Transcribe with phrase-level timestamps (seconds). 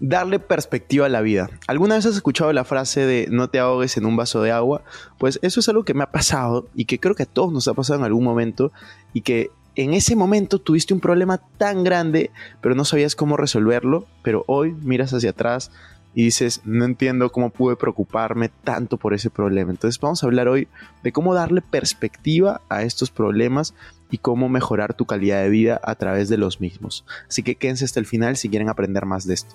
[0.00, 1.50] darle perspectiva a la vida.
[1.66, 4.82] ¿Alguna vez has escuchado la frase de no te ahogues en un vaso de agua?
[5.18, 7.68] Pues eso es algo que me ha pasado y que creo que a todos nos
[7.68, 8.72] ha pasado en algún momento
[9.12, 12.30] y que en ese momento tuviste un problema tan grande
[12.60, 15.70] pero no sabías cómo resolverlo, pero hoy miras hacia atrás
[16.14, 19.70] y dices, no entiendo cómo pude preocuparme tanto por ese problema.
[19.70, 20.66] Entonces vamos a hablar hoy
[21.04, 23.74] de cómo darle perspectiva a estos problemas
[24.10, 27.04] y cómo mejorar tu calidad de vida a través de los mismos.
[27.28, 29.54] Así que quédense hasta el final si quieren aprender más de esto.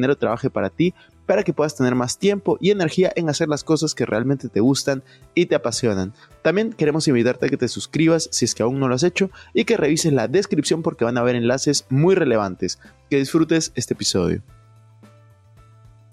[0.00, 0.94] dinero trabaje para ti,
[1.26, 4.60] para que puedas tener más tiempo y energía en hacer las cosas que realmente te
[4.60, 5.02] gustan
[5.34, 6.12] y te apasionan.
[6.42, 9.30] También queremos invitarte a que te suscribas si es que aún no lo has hecho
[9.54, 12.80] y que revises la descripción porque van a haber enlaces muy relevantes.
[13.08, 14.42] Que disfrutes este episodio.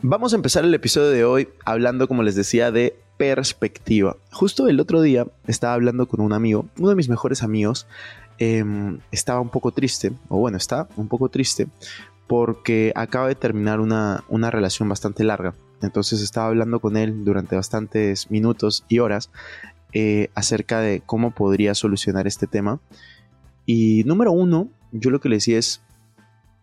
[0.03, 4.15] Vamos a empezar el episodio de hoy hablando, como les decía, de perspectiva.
[4.31, 7.87] Justo el otro día estaba hablando con un amigo, uno de mis mejores amigos,
[8.37, 11.67] em, estaba un poco triste, o bueno, está un poco triste,
[12.27, 15.55] porque acaba de terminar una, relación bastante larga.
[15.81, 19.31] Entonces estaba hablando con él durante bastantes minutos y horas
[19.93, 22.79] eh, acerca de cómo podría solucionar este tema.
[23.65, 25.81] Y número uno, yo lo que le decía es,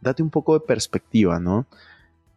[0.00, 1.66] date un poco de perspectiva, ¿no?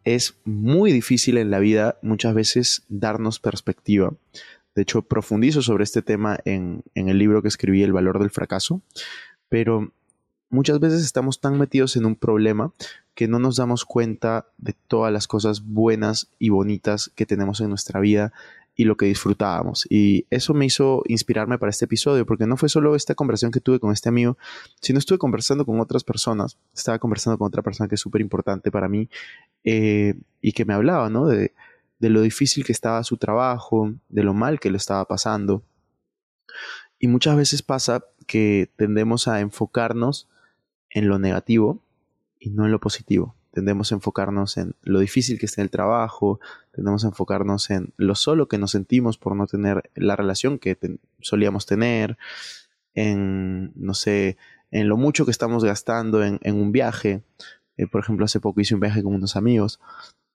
[0.03, 4.14] Es muy difícil en la vida muchas veces darnos perspectiva.
[4.73, 8.30] De hecho, profundizo sobre este tema en, en el libro que escribí, El valor del
[8.30, 8.81] fracaso.
[9.50, 9.91] Pero
[10.50, 12.72] muchas veces estamos tan metidos en un problema
[13.16, 17.69] que no nos damos cuenta de todas las cosas buenas y bonitas que tenemos en
[17.69, 18.31] nuestra vida
[18.75, 19.88] y lo que disfrutábamos.
[19.90, 23.59] Y eso me hizo inspirarme para este episodio, porque no fue solo esta conversación que
[23.59, 24.38] tuve con este amigo,
[24.80, 26.57] sino estuve conversando con otras personas.
[26.75, 29.09] Estaba conversando con otra persona que es súper importante para mí
[29.63, 31.25] eh, y que me hablaba, ¿no?
[31.25, 31.53] De,
[31.97, 35.63] de lo difícil que estaba su trabajo, de lo mal que lo estaba pasando.
[37.00, 40.28] Y muchas veces pasa que tendemos a enfocarnos
[40.90, 41.81] en lo negativo
[42.40, 43.36] y no en lo positivo.
[43.52, 46.40] Tendemos a enfocarnos en lo difícil que está el trabajo,
[46.72, 50.78] tendemos a enfocarnos en lo solo que nos sentimos por no tener la relación que
[51.22, 52.18] solíamos tener,
[52.94, 54.38] en, no sé,
[54.72, 57.24] en lo mucho que estamos gastando en, un viaje.
[57.78, 59.80] Eh, por ejemplo, hace poco hice un viaje con unos amigos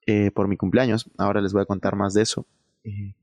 [0.07, 2.47] eh, por mi cumpleaños, ahora les voy a contar más de eso.
[2.83, 3.15] Eh,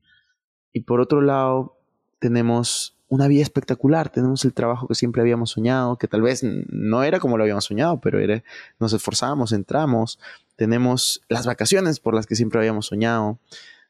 [0.72, 1.76] y por otro lado,
[2.18, 7.02] tenemos una vida espectacular, tenemos el trabajo que siempre habíamos soñado, que tal vez no
[7.02, 8.42] era como lo habíamos soñado, pero era,
[8.78, 10.20] nos esforzamos, entramos,
[10.54, 13.40] tenemos las vacaciones por las que siempre habíamos soñado,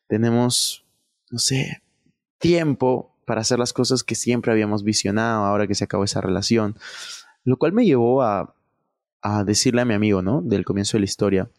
[0.07, 0.87] tenemos,
[1.31, 1.83] no sé,
[2.39, 6.77] tiempo para hacer las cosas que siempre habíamos visionado ahora que se acabó esa relación,
[7.45, 8.55] lo cual me llevó a,
[9.21, 10.41] a decirle a mi amigo, ¿no?
[10.41, 11.51] Del comienzo de la historia,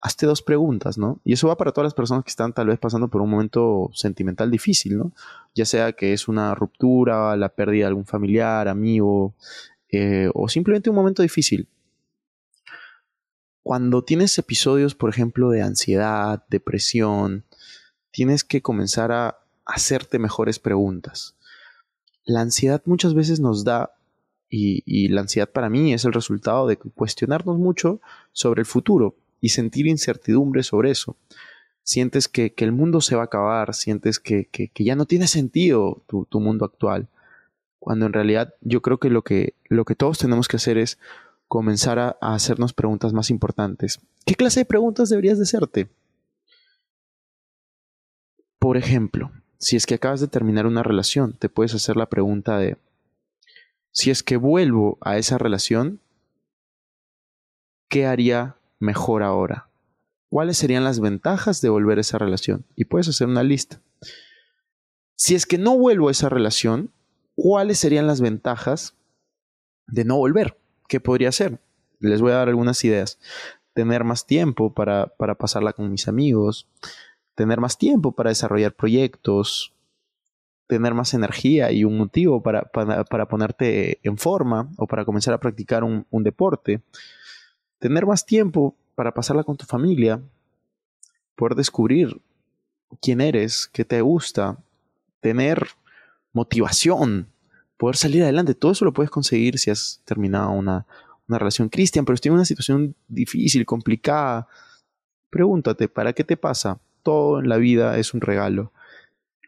[0.00, 1.20] hazte dos preguntas, ¿no?
[1.24, 3.90] Y eso va para todas las personas que están tal vez pasando por un momento
[3.92, 5.12] sentimental difícil, ¿no?
[5.56, 9.34] Ya sea que es una ruptura, la pérdida de algún familiar, amigo,
[9.90, 11.66] eh, o simplemente un momento difícil.
[13.62, 17.46] Cuando tienes episodios, por ejemplo, de ansiedad, depresión,
[18.10, 21.38] tienes que comenzar a hacerte mejores preguntas.
[22.26, 23.96] La ansiedad muchas veces nos da,
[24.50, 28.02] y, y la ansiedad para mí es el resultado de cuestionarnos mucho
[28.32, 31.16] sobre el futuro y sentir incertidumbre sobre eso.
[31.86, 36.40] Sientes que, el mundo se va a acabar, sientes que, ya no tiene sentido tu,
[36.40, 37.06] mundo actual,
[37.78, 40.98] cuando en realidad yo creo que lo, que lo que todos tenemos que hacer es
[41.46, 44.00] comenzar a, a hacernos preguntas más importantes.
[44.24, 45.88] ¿Qué clase de preguntas deberías de hacerte?
[48.58, 52.58] Por ejemplo, si es que acabas de terminar una relación, te puedes hacer la pregunta
[52.58, 52.78] de,
[53.92, 56.00] si es que vuelvo a esa relación,
[57.88, 59.68] ¿qué haría mejor ahora?
[60.28, 62.64] ¿Cuáles serían las ventajas de volver a esa relación?
[62.74, 63.80] Y puedes hacer una lista.
[65.14, 66.90] Si es que no vuelvo a esa relación,
[67.34, 68.94] ¿cuáles serían las ventajas
[69.86, 70.58] de no volver?
[70.88, 71.60] ¿Qué podría ser?
[72.00, 73.18] Les voy a dar algunas ideas.
[73.72, 76.68] Tener más tiempo para, para pasarla con mis amigos,
[77.34, 79.72] tener más tiempo para desarrollar proyectos,
[80.66, 85.40] tener más energía y un motivo para, para, ponerte en forma o para comenzar a
[85.40, 86.82] practicar un, un deporte,
[87.78, 90.20] tener más tiempo para pasarla con tu familia,
[91.36, 92.20] poder descubrir
[93.00, 94.58] quién eres, qué te gusta,
[95.20, 95.68] tener
[96.32, 97.28] motivación
[97.76, 98.54] poder salir adelante.
[98.54, 100.86] Todo eso lo puedes conseguir si has terminado una,
[101.28, 101.68] una relación.
[101.68, 104.48] Cristian, pero estoy en una situación difícil, complicada.
[105.30, 106.80] Pregúntate, ¿para qué te pasa?
[107.02, 108.72] Todo en la vida es un regalo.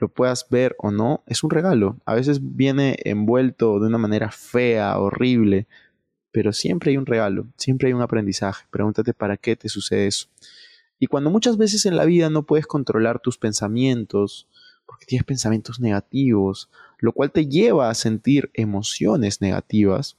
[0.00, 1.96] Lo puedas ver o no, es un regalo.
[2.04, 5.66] A veces viene envuelto de una manera fea, horrible,
[6.38, 8.64] pero siempre hay un regalo, siempre hay un aprendizaje.
[8.70, 10.28] Pregúntate para qué te sucede eso.
[11.00, 14.46] Y cuando muchas veces en la vida no puedes controlar tus pensamientos,
[14.86, 16.70] porque tienes pensamientos negativos,
[17.00, 20.16] lo cual te lleva a sentir emociones negativas,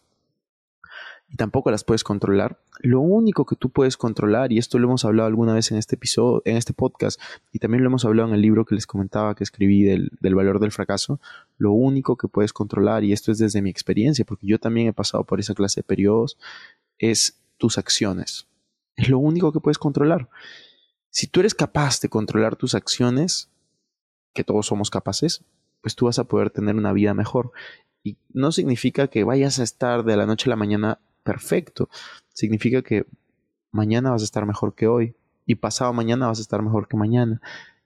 [1.30, 2.60] y tampoco las puedes controlar.
[2.80, 5.96] Lo único que tú puedes controlar, y esto lo hemos hablado alguna vez en este
[5.96, 7.18] episodio, en este podcast,
[7.54, 10.36] y también lo hemos hablado en el libro que les comentaba que escribí del, del
[10.36, 11.22] valor del fracaso,
[11.60, 14.94] lo único que puedes controlar, y esto es desde mi experiencia, porque yo también he
[14.94, 16.38] pasado por esa clase de periodos,
[16.98, 18.48] es tus acciones.
[18.96, 20.30] Es lo único que puedes controlar.
[21.10, 23.50] Si tú eres capaz de controlar tus acciones,
[24.34, 25.44] que todos somos capaces,
[25.82, 27.52] pues tú vas a poder tener una vida mejor.
[28.04, 31.90] Y no significa que vayas a estar de la noche a la mañana perfecto.
[32.34, 33.06] Significa que
[33.72, 35.14] mañana vas a estar mejor que hoy
[35.46, 37.42] y pasado mañana vas a estar mejor que mañana.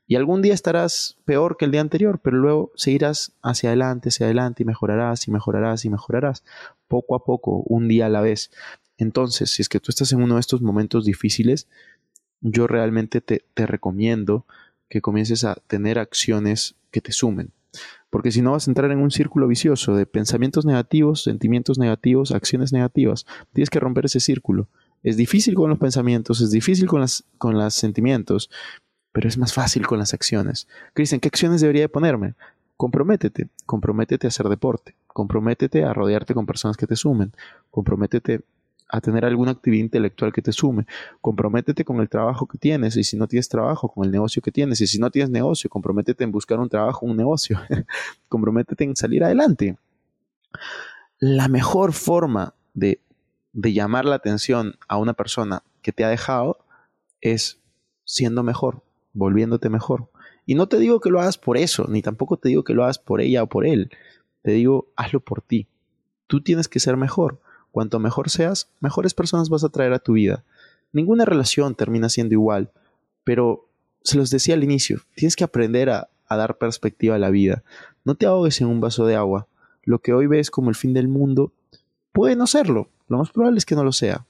[0.05, 4.25] Y algún día estarás peor que el día anterior, pero luego seguirás hacia adelante, hacia
[4.25, 6.43] adelante y mejorarás y mejorarás y mejorarás
[6.87, 8.51] poco a poco, un día a la vez.
[8.97, 11.67] Entonces, si es que tú estás en uno de estos momentos difíciles,
[12.41, 14.45] yo realmente te, te recomiendo
[14.89, 17.51] que comiences a tener acciones que te sumen.
[18.09, 22.31] Porque si no vas a entrar en un círculo vicioso de pensamientos negativos, sentimientos negativos,
[22.31, 23.25] acciones negativas.
[23.53, 24.67] Tienes que romper ese círculo.
[25.01, 28.49] Es difícil con los pensamientos, es difícil con, las, con los sentimientos,
[29.13, 30.67] pero es más fácil con las acciones.
[30.93, 32.33] Cristian, ¿qué acciones debería de ponerme?
[32.75, 37.31] Comprométete, comprométete a hacer deporte, comprométete a rodearte con personas que te sumen,
[37.71, 38.41] comprométete
[38.93, 40.85] a tener alguna actividad intelectual que te sume.
[41.19, 44.51] Comprométete con el trabajo que tienes y si no tienes trabajo, con el negocio que
[44.51, 44.81] tienes.
[44.81, 47.59] Y si no tienes negocio, comprométete en buscar un trabajo, un negocio.
[48.29, 49.77] comprométete en salir adelante.
[51.17, 52.99] La mejor forma de,
[53.53, 56.59] de llamar la atención a una persona que te ha dejado
[57.19, 57.57] es
[58.05, 58.83] siendo mejor,
[59.13, 60.09] volviéndote mejor.
[60.45, 62.83] Y no te digo que lo hagas por eso, ni tampoco te digo que lo
[62.83, 63.91] hagas por ella o por él.
[64.41, 65.67] Te digo, hazlo por ti.
[66.27, 67.39] Tú tienes que ser mejor.
[67.71, 70.43] Cuanto mejor seas, mejores personas vas a traer a tu vida.
[70.91, 72.71] Ninguna relación termina siendo igual,
[73.23, 73.67] pero
[74.03, 77.63] se los decía al inicio, tienes que aprender a, dar perspectiva a la vida.
[78.05, 79.47] No te ahogues en un vaso de agua.
[79.83, 81.53] Lo que hoy ves como el fin del mundo
[82.11, 82.89] puede no serlo.
[83.07, 84.25] Lo más probable es que no lo sea.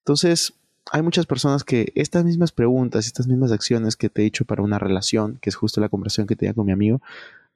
[0.00, 0.52] Entonces,
[0.94, 4.62] hay muchas personas que estas mismas preguntas, estas mismas acciones que te he dicho para
[4.62, 7.00] una relación, que es justo la conversación que tenía con mi amigo,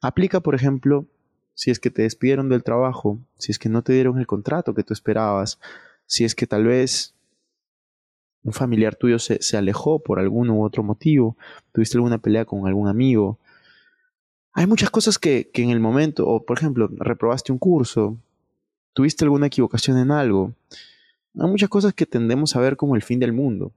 [0.01, 1.05] aplica, por ejemplo,
[1.53, 4.73] si es que te despidieron del trabajo, si es que no te dieron el contrato
[4.73, 5.61] que tú esperabas,
[6.07, 7.15] si es que tal vez
[8.43, 11.37] un familiar tuyo se, se alejó por algún u otro motivo,
[11.73, 13.39] tuviste alguna pelea con algún amigo.
[14.55, 18.17] Hay muchas cosas que, que en el momento, o por ejemplo, reprobaste un curso,
[18.95, 20.55] tuviste alguna equivocación en algo.
[21.39, 23.73] Hay muchas cosas que tendemos a ver como el fin del mundo.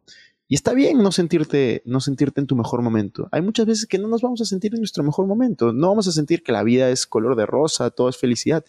[0.48, 3.30] Y está bien no sentirte, no sentirte en tu mejor momento.
[3.32, 5.74] Hay muchas veces que no nos vamos a sentir en nuestro mejor momento.
[5.74, 8.66] No vamos a sentir que la vida es color de rosa, todo es felicidad.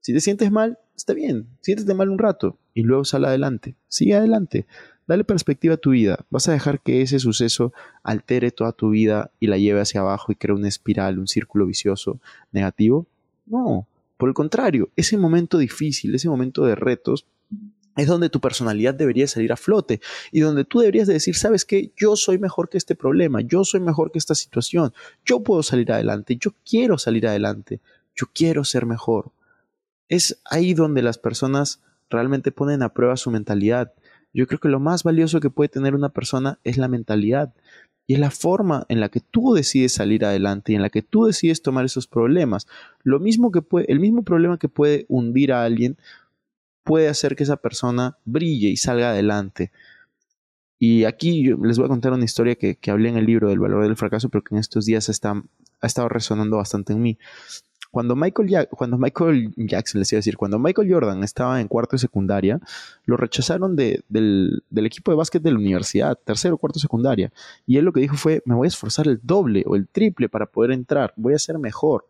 [0.00, 1.46] Si te sientes mal, está bien.
[1.60, 3.74] Siéntete mal un rato y luego sal adelante.
[3.88, 4.66] Sigue adelante.
[5.06, 6.24] Dale perspectiva a tu vida.
[6.30, 10.32] ¿Vas a dejar que ese suceso altere toda tu vida y la lleve hacia abajo
[10.32, 12.20] y cree una espiral, un círculo vicioso
[12.52, 13.06] negativo?
[13.44, 13.86] No.
[14.16, 17.26] Por el contrario, ese momento difícil, ese momento de retos,
[17.98, 20.00] es donde tu personalidad debería salir a flote
[20.30, 23.64] y donde tú deberías de decir, sabes qué, yo soy mejor que este problema, yo
[23.64, 24.92] soy mejor que esta situación,
[25.26, 27.80] yo puedo salir adelante, yo quiero salir adelante,
[28.14, 29.32] yo quiero ser mejor.
[30.08, 33.92] Es ahí donde las personas realmente ponen a prueba su mentalidad.
[34.32, 37.52] Yo creo que lo más valioso que puede tener una persona es la mentalidad
[38.06, 41.02] y es la forma en la que tú decides salir adelante y en la que
[41.02, 42.68] tú decides tomar esos problemas.
[43.02, 45.98] Lo mismo que puede, el mismo problema que puede hundir a alguien
[46.84, 49.72] puede hacer que esa persona brille y salga adelante.
[50.78, 53.58] Y aquí les voy a contar una historia que, que, hablé en el libro del
[53.58, 55.42] valor del fracaso, pero que en estos días está,
[55.80, 57.18] ha estado resonando bastante en mí.
[57.90, 61.96] Cuando Michael, cuando Michael Jackson, les iba a decir, cuando Michael Jordan estaba en cuarto
[61.96, 62.60] de secundaria,
[63.06, 67.32] lo rechazaron de, del, del, equipo de básquet de la universidad, tercero o cuarto secundaria.
[67.66, 70.28] Y él lo que dijo fue, me voy a esforzar el doble o el triple
[70.28, 72.06] para poder entrar, voy a ser mejor.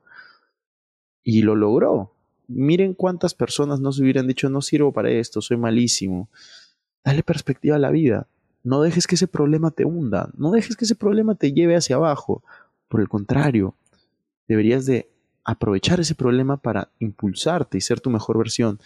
[1.23, 2.13] Y lo logró
[2.49, 6.29] miren cuántas personas no se hubieran dicho, no sirvo para esto, soy malísimo.
[7.05, 8.27] Dale perspectiva a la vida.
[8.65, 11.97] No dejes que ese problema te hunda, no dejes que ese problema te lleve hacia
[11.97, 12.43] abajo.
[12.89, 13.75] Por el contrario,
[14.49, 15.09] deberías de
[15.45, 18.81] aprovechar ese problema para impulsarte y ser tu mejor versión.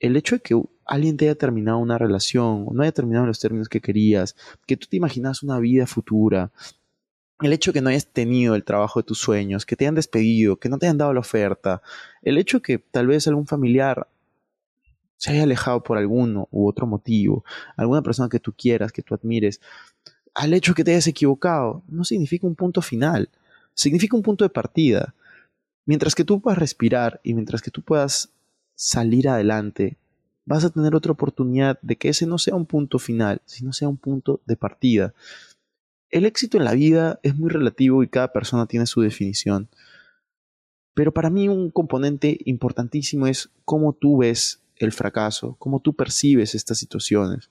[0.00, 3.28] El hecho de que alguien te haya terminado una relación, o no haya terminado en
[3.28, 4.34] los términos que querías,
[4.66, 6.50] que tú te imaginas una vida futura,
[7.42, 10.56] el hecho que no hayas tenido el trabajo de tus sueños, que te hayan despedido,
[10.56, 11.82] que no te hayan dado la oferta,
[12.22, 14.08] el hecho que tal vez algún familiar
[15.16, 17.44] se haya alejado por alguno u otro motivo,
[17.76, 19.60] alguna persona que tú quieras, que tú admires,
[20.34, 23.28] al hecho que te hayas equivocado, no significa un punto final,
[23.74, 25.14] significa un punto de partida.
[25.84, 28.30] Mientras que tú puedas respirar y mientras que tú puedas
[28.74, 29.96] salir adelante,
[30.44, 33.88] vas a tener otra oportunidad de que ese no sea un punto final, sino sea
[33.88, 35.14] un punto de partida.
[36.12, 39.70] El éxito en la vida es muy relativo y cada persona tiene su definición.
[40.92, 46.54] Pero para mí un componente importantísimo es cómo tú ves el fracaso, cómo tú percibes
[46.54, 47.48] estas situaciones.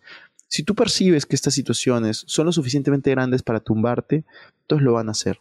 [0.47, 4.25] Si tú percibes que estas situaciones son lo suficientemente grandes para tumbarte,
[4.61, 5.39] entonces lo van a hacer.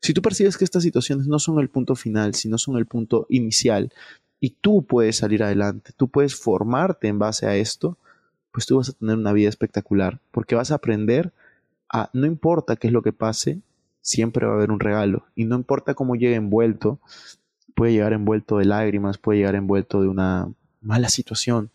[0.00, 3.26] Si tú percibes que estas situaciones no son el punto final, sino son el punto
[3.28, 3.92] inicial,
[4.40, 7.98] y tú puedes salir adelante, tú puedes formarte en base a esto,
[8.50, 11.32] pues tú vas a tener una vida espectacular, porque vas a aprender
[12.12, 13.60] no importa qué es lo que pase,
[14.00, 16.98] siempre va a haber un regalo, y no importa cómo llegue envuelto,
[17.74, 21.70] puede llegar envuelto de lágrimas, puede llegar envuelto de una mala situación,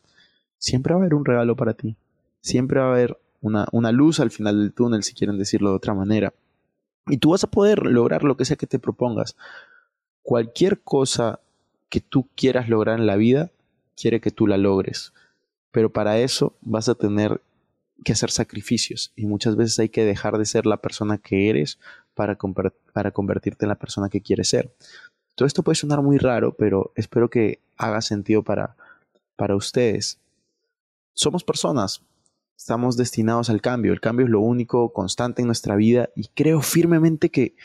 [0.58, 1.96] siempre va a haber un regalo para ti,
[2.42, 5.76] siempre va a haber una, una luz al final del túnel, si quieren decirlo de
[5.76, 6.34] otra manera.
[7.08, 9.38] Y tú vas a poder lograr lo que sea que te propongas.
[10.24, 11.40] Cualquier cosa
[11.90, 13.52] que tú quieras lograr en la vida,
[13.96, 15.14] quiere que tú la logres.
[15.72, 17.42] Pero para eso vas a tener
[18.04, 21.80] que hacer sacrificios y muchas veces hay que dejar de ser la persona que eres
[22.14, 22.38] para,
[22.94, 24.74] para convertirte en la persona que quieres ser.
[25.36, 28.76] Todo esto puede sonar muy raro, pero espero que haga sentido para,
[29.36, 30.20] para ustedes.
[31.14, 32.02] Somos personas,
[32.58, 36.62] estamos destinados al cambio, el cambio es lo único constante en nuestra vida y creo
[36.62, 37.56] firmemente que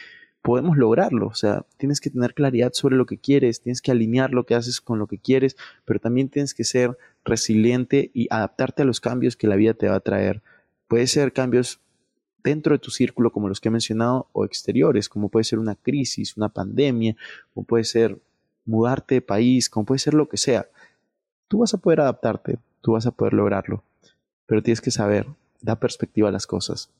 [0.42, 1.28] podemos lograrlo.
[1.28, 4.54] O sea, tienes que tener claridad sobre lo que quieres, tienes que alinear lo que
[4.54, 9.00] haces con lo que quieres, pero también tienes que ser resiliente y adaptarte a los
[9.00, 10.42] cambios que la vida te va a traer.
[10.88, 11.80] Puede ser cambios
[12.42, 15.76] dentro de tu círculo, como los que he mencionado, o exteriores, como puede ser una
[15.76, 17.16] crisis, una pandemia,
[17.54, 18.18] o puede ser
[18.64, 20.66] mudarte de país, como puede ser lo que sea.
[21.46, 23.84] Tú vas a poder adaptarte, tú vas a poder lograrlo,
[24.46, 25.26] pero tienes que saber,
[25.60, 26.90] da perspectiva a las cosas.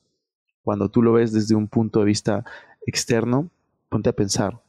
[0.63, 2.45] Cuando tú lo ves desde un punto de vista
[2.87, 3.51] externo,
[3.89, 4.61] ponte a pensar,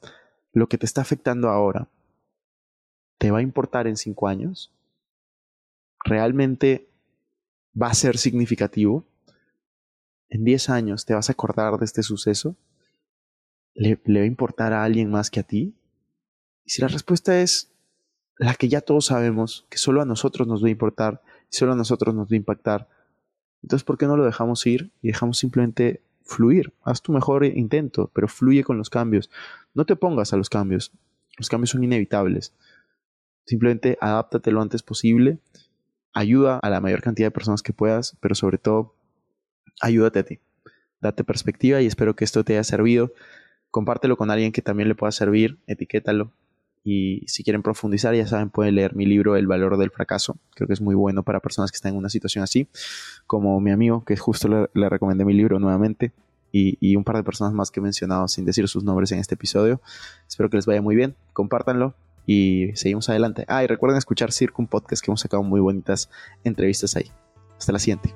[0.51, 1.87] lo que te está afectando ahora,
[3.17, 4.71] ¿te va a importar en cinco años?
[6.03, 6.89] ¿Realmente
[7.79, 9.05] va a ser significativo?
[10.29, 12.55] ¿En diez años te vas a acordar de este suceso?
[13.75, 15.75] ¿Le, ¿Le, va a importar a alguien más que a ti?
[16.65, 17.71] Y si la respuesta es
[18.37, 21.75] la que ya todos sabemos, que solo a nosotros nos va a importar, solo a
[21.75, 22.89] nosotros nos va a impactar,
[23.63, 26.73] entonces ¿por qué no lo dejamos ir y dejamos simplemente fluir.
[26.83, 29.29] Haz tu mejor intento, pero fluye con los cambios.
[29.73, 30.91] No te pongas a los cambios.
[31.37, 32.53] Los cambios son inevitables.
[33.45, 35.39] Simplemente adáptate lo antes posible.
[36.13, 38.95] Ayuda a la mayor cantidad de personas que puedas, pero sobre todo,
[39.81, 40.39] ayúdate a ti.
[41.01, 43.13] Date perspectiva y espero que esto te haya servido.
[43.71, 46.31] Compártelo con alguien que también le pueda servir, etiquétalo.
[46.83, 50.37] Y si quieren profundizar, ya saben, pueden leer mi libro El valor del fracaso.
[50.53, 52.67] Creo que es muy bueno para personas que están en una situación así,
[53.25, 56.11] como mi amigo, que justo le, recomendé mi libro nuevamente,
[56.51, 59.17] y, y, un par de personas más que he mencionado sin decir sus nombres en
[59.17, 59.81] este episodio.
[60.27, 61.15] Espero que les vaya muy bien.
[61.33, 63.45] Compártanlo y seguimos adelante.
[63.47, 66.09] Ah, y recuerden escuchar Circum Podcast, que hemos sacado muy bonitas
[66.43, 67.11] entrevistas ahí.
[67.57, 68.13] Hasta la siguiente.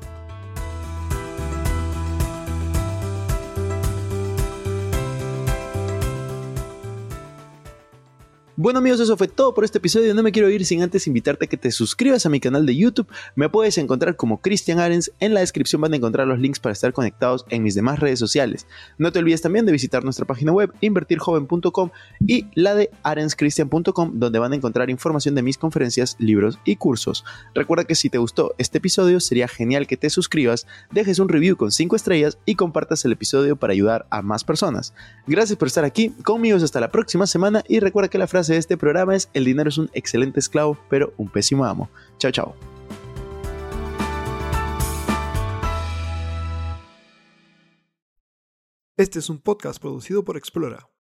[8.68, 10.14] Bueno amigos, eso fue todo por este episodio.
[10.14, 12.76] No me quiero ir sin antes invitarte a que te suscribas a mi canal de
[12.76, 13.08] YouTube.
[13.34, 15.10] Me puedes encontrar como Cristian Arens.
[15.22, 18.20] En la descripción van a encontrar los links para estar conectados en mis demás redes
[18.20, 18.68] sociales.
[18.98, 21.92] No te olvides también de visitar nuestra página web invertirjoven.com
[22.28, 27.24] y la de arenscristian.com donde van a encontrar información de mis conferencias, libros y cursos.
[27.56, 31.56] Recuerda que si te gustó este episodio sería genial que te suscribas, dejes un review
[31.56, 34.94] con 5 estrellas y compartas el episodio para ayudar a más personas.
[35.26, 38.78] Gracias por estar aquí conmigo hasta la próxima semana y recuerda que la frase este
[38.78, 41.90] programa es el dinero es un excelente esclavo, pero un pésimo amo.
[42.18, 42.56] Chao, chao.
[48.98, 50.90] Este es un podcast producido por Explora.